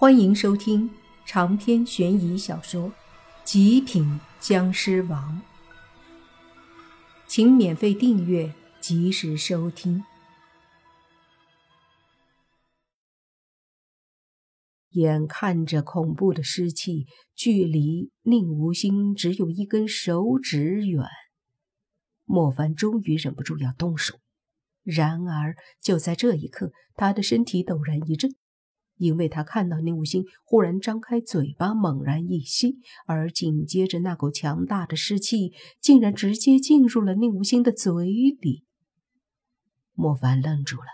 [0.00, 0.88] 欢迎收听
[1.26, 2.88] 长篇悬疑小说
[3.42, 5.42] 《极品僵尸王》，
[7.26, 10.04] 请免费订阅，及时收听。
[14.90, 21.04] 眼看着恐怖的尸气距离宁无心只有一根手指远，
[22.24, 24.20] 莫凡终于忍不住要动手。
[24.84, 28.36] 然而，就在这一刻，他的身体陡然一震。
[28.98, 37.92] 因为他看到宁武星忽然张开嘴巴，猛然一吸，而紧接着那股强大的湿气竟然直接进入了宁武星的嘴
[38.40, 38.64] 里。
[39.94, 40.86] 莫凡愣住了，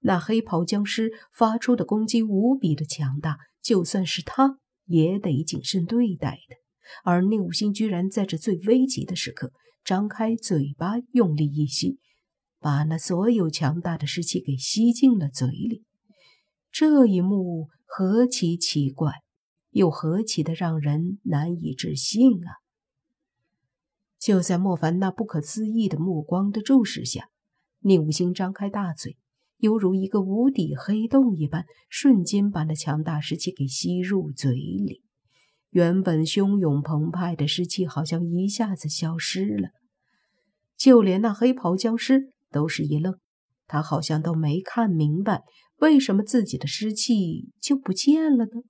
[0.00, 6.56] 那黑袍僵尸发出的攻击无比的强大，就算是他也得谨慎对待的。
[7.04, 9.52] 而宁武星居然在这最危急的时刻
[9.84, 11.98] 张开嘴巴，用力一吸，
[12.60, 15.84] 把那所有强大的湿气给吸进了嘴里。
[16.74, 19.12] 这一幕何其奇怪，
[19.70, 22.50] 又何其的让人难以置信啊！
[24.18, 27.28] 就在莫凡那不可思议的目光的注视下，
[27.78, 29.16] 宁无心张开大嘴，
[29.58, 35.00] 犹如一个无底黑洞一般，瞬间把那强大湿气给吸入嘴里。
[35.70, 39.68] 原本汹涌澎湃的湿气好像一下子消失了，
[40.76, 43.16] 就连那黑袍僵尸都是一愣，
[43.68, 45.44] 他好像都没看明白。
[45.78, 48.62] 为什么自己的湿气就不见了呢？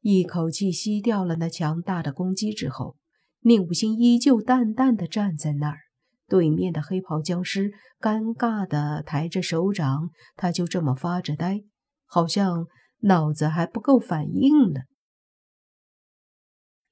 [0.00, 2.96] 一口气吸掉了那强大的攻击之后，
[3.40, 5.80] 宁武星依旧淡淡的站在那儿。
[6.28, 11.62] 对面的黑袍僵尸尴尬的抬着手掌，他就这么发着呆，
[12.04, 12.66] 好像
[13.02, 14.80] 脑子还不够反应呢。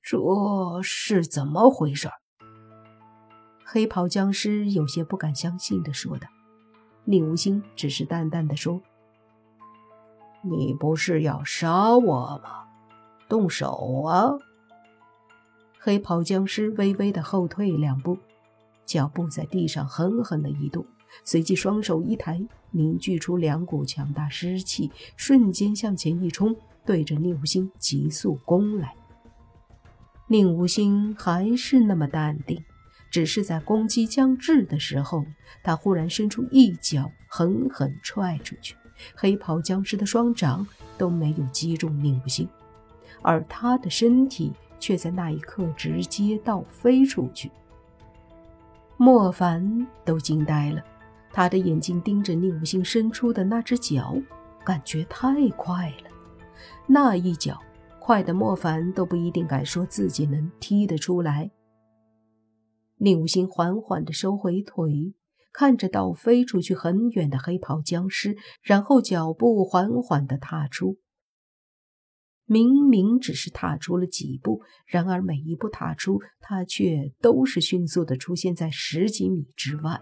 [0.02, 0.18] 这
[0.82, 2.08] 是怎么回事？
[3.64, 6.28] 黑袍僵尸有些不敢相信的说道。
[7.04, 8.80] 宁无心只是淡淡的说
[10.42, 12.64] ：“你不是要杀我吗？
[13.28, 14.32] 动手啊！”
[15.78, 18.16] 黑袍僵尸微微的后退两步，
[18.86, 20.86] 脚步在地上狠狠的一跺，
[21.24, 28.94] 随即双手一抬，凝聚出两股强大湿气，瞬间向前一冲，对着宁无心急速攻来。
[30.26, 32.64] 宁无心还是那么淡定。
[33.14, 35.24] 只是在攻击将至的时候，
[35.62, 38.74] 他忽然伸出一脚，狠狠踹出去。
[39.14, 40.66] 黑袍僵尸的双掌
[40.98, 42.48] 都没有击中宁无心，
[43.22, 47.52] 而他的身体却在那一刻直接倒飞出去。
[48.96, 50.82] 莫凡都惊呆了，
[51.32, 54.16] 他的眼睛盯着宁无心伸出的那只脚，
[54.64, 56.10] 感觉太快了。
[56.84, 57.62] 那一脚
[58.00, 61.48] 快的莫凡都不一定敢说自己能踢得出来。
[62.96, 65.14] 宁无心缓缓地收回腿，
[65.52, 70.98] 看着倒飞出去很远的黑袍僵尸，然后脚步缓缓地踏出。
[72.46, 80.00] 明明只是踏出了几步，然而每一步踏出，他却都是迅速地出现在十几米之外。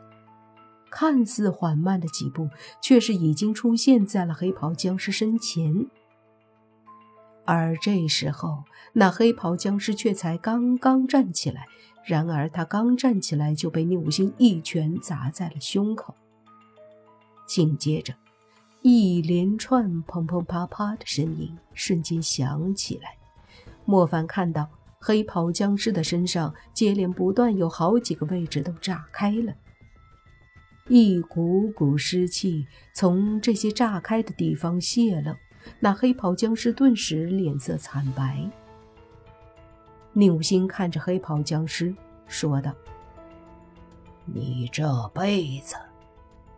[0.91, 2.49] 看似缓慢的几步，
[2.83, 5.87] 却是已经出现在了黑袍僵尸身前。
[7.45, 11.67] 而这时候，那黑袍僵尸却才刚刚站起来。
[12.05, 16.15] 然而，他刚站起来，就被宁武星一拳砸在了胸口。
[17.47, 18.15] 紧接着，
[18.81, 23.17] 一连串砰砰啪啪的声音瞬间响起来。
[23.85, 24.69] 莫凡看到
[25.01, 29.55] 黑袍僵尸的身上接连不断有好几个位置都炸开了，
[30.89, 35.35] 一股股湿气从这些炸开的地方泄露，
[35.81, 38.49] 那黑袍僵尸顿时脸色惨白。
[40.13, 41.95] 宁武星看着黑袍僵尸，
[42.27, 42.73] 说道
[44.27, 45.75] ：“你这辈子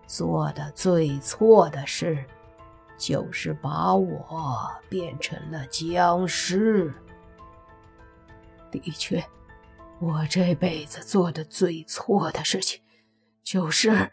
[0.07, 2.25] 做的最错的事，
[2.99, 6.93] 就是把我变成了僵尸。
[8.71, 9.25] 的确，
[10.01, 12.81] 我这辈子做的最错的事情，
[13.45, 14.11] 就是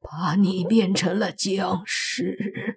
[0.00, 2.75] 把你变成了僵尸。”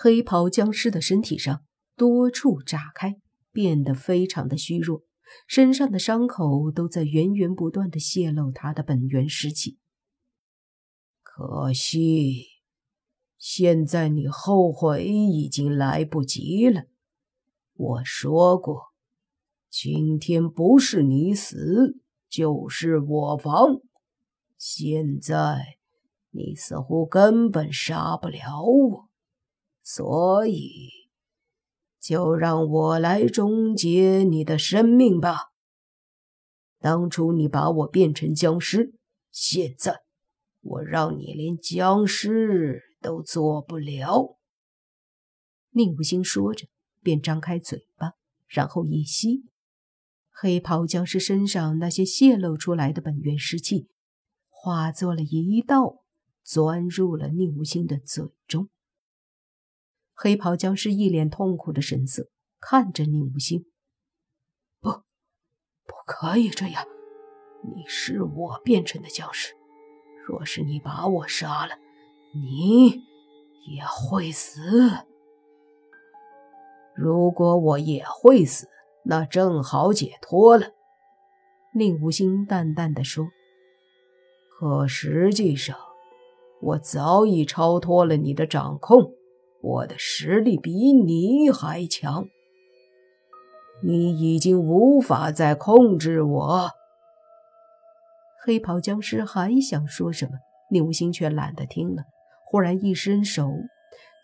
[0.00, 1.62] 黑袍僵尸的身体上
[1.96, 3.16] 多处炸开。
[3.50, 5.02] 变得非常的虚弱，
[5.48, 9.78] 身上的伤口都在源源不断的泄露他的本源尸气。
[11.24, 12.44] 可惜，
[13.36, 16.84] 现在你后悔已经来不及了。
[17.74, 18.92] 我说过，
[19.68, 21.98] 今天不是你死，
[22.28, 23.80] 就是我亡。
[24.56, 25.78] 现在
[26.30, 29.07] 你似乎根本杀不了我，
[29.90, 30.90] 所以。
[31.98, 35.48] 就让我来终结你的生命吧。
[36.78, 38.94] 当初你把我变成僵尸，
[39.30, 40.02] 现在
[40.60, 44.38] 我让你连僵尸都做不了。
[45.70, 46.66] 宁无心说着，
[47.02, 48.12] 便张开嘴巴，
[48.46, 49.44] 然后一吸，
[50.30, 53.88] 黑袍僵尸身上那些泄露出来的本源湿气，
[54.48, 56.04] 化作了一道，
[56.42, 58.70] 钻入了宁无心的嘴中。
[60.20, 62.26] 黑袍僵尸一脸痛苦的神色
[62.58, 63.66] 看着宁无心
[64.82, 66.84] ：“不，不可以这样！
[67.62, 69.54] 你是我变成的僵尸，
[70.26, 71.76] 若是你把我杀了，
[72.34, 72.88] 你
[73.68, 74.60] 也会死。
[76.96, 78.68] 如果我也会死，
[79.04, 80.72] 那正好解脱了。”
[81.76, 83.28] 宁无心淡淡的说。
[84.58, 85.78] “可实际上，
[86.60, 89.14] 我早已超脱了你的掌控。”
[89.60, 92.28] 我的实力比你还强，
[93.82, 96.70] 你已经无法再控制我。
[98.44, 100.32] 黑袍僵尸还想说什么，
[100.70, 102.04] 宁无心却懒得听了。
[102.46, 103.50] 忽然一伸手，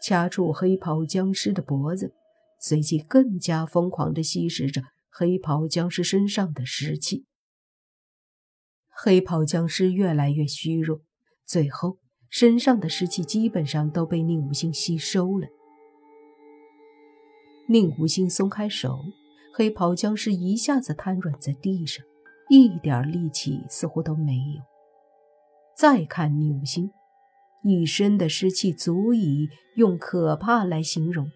[0.03, 2.15] 掐住黑袍僵尸的脖子，
[2.61, 7.27] 随即更加疯狂地吸食着黑袍僵尸身上的湿气。
[8.89, 11.01] 黑袍僵尸越来越虚弱，
[11.45, 11.99] 最后。
[12.35, 15.47] 身上的湿气基本上都被宁无心吸收了。
[17.69, 18.99] 宁无心松开手，
[19.53, 22.05] 黑袍僵尸一下子瘫软在地上，
[22.49, 24.61] 一点力气似乎都没有。
[25.77, 26.91] 再看宁无心，
[27.63, 31.31] 一身的湿气足以用可怕来形容，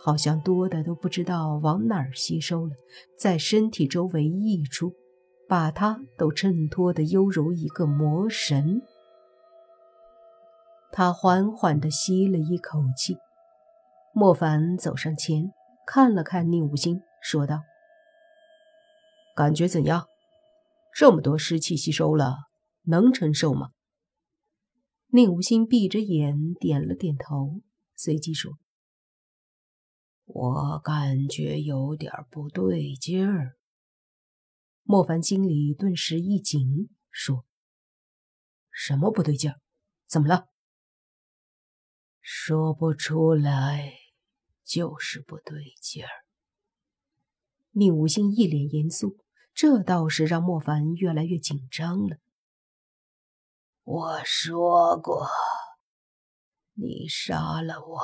[0.00, 2.74] 好像多的都不知道往哪儿吸收了，
[3.18, 4.92] 在身体周围溢出，
[5.48, 8.80] 把他都衬托的犹如一个魔神。
[10.90, 13.16] 他缓缓地吸了一口气，
[14.12, 15.52] 莫凡走上前，
[15.86, 17.62] 看了看宁无心，说道
[19.36, 20.06] ：“感觉怎样？
[20.94, 22.34] 这么多湿气吸收了，
[22.84, 23.70] 能承受吗？”
[25.12, 27.60] 宁无心闭着眼点了点头，
[27.94, 28.58] 随即说
[30.26, 33.56] ：“我感觉有点不对劲儿。”
[34.82, 37.44] 莫凡心里顿时一紧，说
[38.72, 39.60] ：“什么不对劲儿？
[40.08, 40.46] 怎么了？”
[42.30, 43.90] 说不出来，
[44.62, 46.10] 就是不对劲儿。
[47.70, 49.16] 宁无心一脸严肃，
[49.54, 52.18] 这倒是让莫凡越来越紧张了。
[53.82, 55.26] 我说过，
[56.74, 58.00] 你杀了我，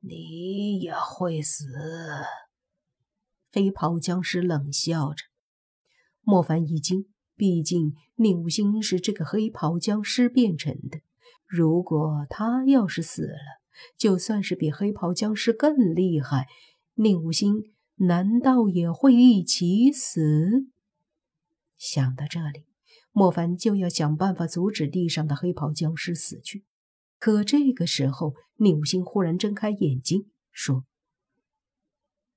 [0.00, 1.66] 你也会死。
[3.52, 5.26] 黑袍僵尸冷笑着。
[6.22, 11.02] 莫凡一惊，毕竟宁无心是这个黑袍僵尸变成的。
[11.50, 13.60] 如果他要是死了，
[13.96, 16.46] 就算是比黑袍僵尸更厉害，
[16.94, 20.68] 宁无心难道也会一起死？
[21.76, 22.66] 想到这里，
[23.10, 26.64] 莫凡就要想办法阻止地上的黑袍僵尸死去。
[27.18, 30.84] 可这个时候，宁无心忽然睁开眼睛，说：“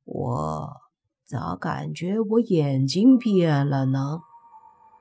[0.03, 0.73] 我
[1.23, 4.21] 咋感觉我眼睛变了呢？”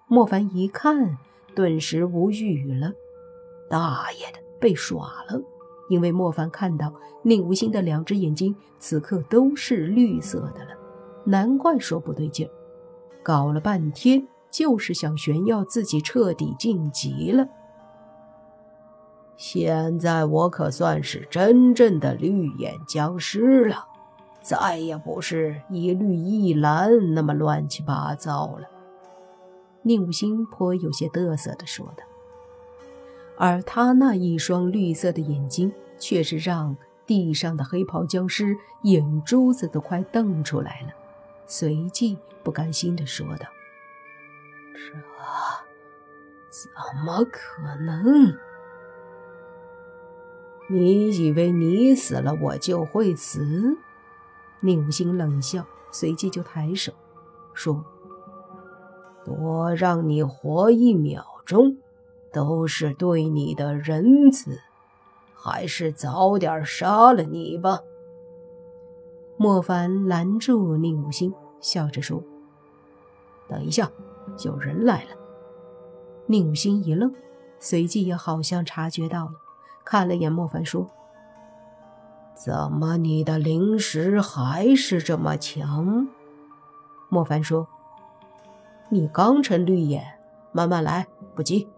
[0.07, 1.17] 莫凡一看，
[1.55, 2.93] 顿时无语了。
[3.73, 5.43] 大爷的，被耍了！
[5.89, 6.93] 因为莫凡看到
[7.23, 10.77] 宁无心的两只眼睛此刻都是绿色的了，
[11.25, 12.51] 难怪说不对劲儿。
[13.23, 17.49] 搞了半天就是想炫耀自己彻底晋级了。
[19.39, 23.87] 现在我可算是真正的绿眼僵尸了，
[24.43, 28.69] 再也不是一绿一蓝那么乱七八糟了。
[29.81, 32.05] 宁无心颇有些得瑟地说道。
[33.43, 40.93] 而他那一双绿色的眼睛，却是让地上的黑袍僵尸眼珠子都快瞪出来了。
[41.45, 43.47] 随即不甘心地说道
[44.79, 44.93] ：“这
[46.53, 46.71] 怎
[47.05, 48.33] 么可能？
[50.71, 53.77] 你以为你死了，我就会死？”
[54.63, 56.93] 宁无心冷笑，随即就抬手
[57.55, 57.85] 说
[59.27, 61.79] ：“多让你活一秒钟。”
[62.33, 64.59] 都是对你的仁慈，
[65.35, 67.81] 还是早点杀了你吧。
[69.37, 72.23] 莫凡拦住宁无心，笑着说
[73.49, 73.91] ：“等一下，
[74.45, 75.11] 有人来了。”
[76.27, 77.13] 宁无心一愣，
[77.59, 79.33] 随即也好像察觉到了，
[79.85, 80.87] 看了眼莫凡，说
[82.35, 86.09] ：“怎么你的灵识还是这么强？”
[87.11, 87.67] 莫凡说
[88.89, 90.19] ：“你刚成绿眼，
[90.53, 91.69] 慢慢来，不急。”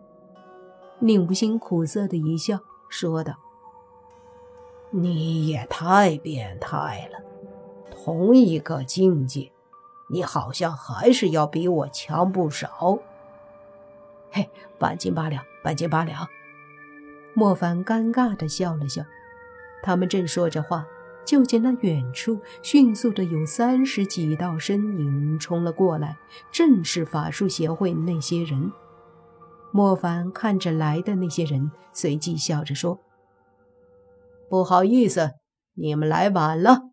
[1.05, 2.59] 宁无心苦涩的一笑，
[2.89, 3.35] 说道
[4.89, 7.19] ：“你也太变态了！
[7.91, 9.53] 同一个境界，
[10.09, 12.99] 你好像还是要比我强不少。”
[14.33, 16.27] 嘿，半斤八两，半斤八两。
[17.35, 19.03] 莫凡尴尬的笑了笑。
[19.83, 20.87] 他们正说着话，
[21.27, 26.17] 就见那远处迅速的有三十几道身影冲了过来，
[26.51, 28.73] 正是法术协会那些人。
[29.77, 33.01] 莫凡看着来的那些人，随即笑着说
[34.49, 35.33] ：“不好意思，
[35.73, 36.91] 你们来晚了。”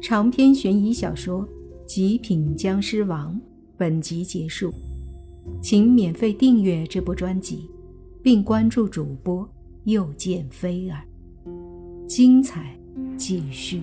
[0.00, 1.42] 长篇悬疑小说
[1.84, 3.34] 《极品僵尸王》
[3.76, 4.72] 本集结束，
[5.60, 7.70] 请免费订阅这部专辑，
[8.22, 9.46] 并关注主播
[9.84, 11.04] 又见菲儿，
[12.08, 12.74] 精彩
[13.18, 13.82] 继续。